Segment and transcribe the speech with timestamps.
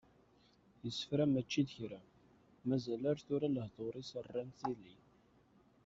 [0.83, 2.01] Yessefra mačči d kra,
[2.67, 4.95] mazal ar tura, lehdur-is rran tili.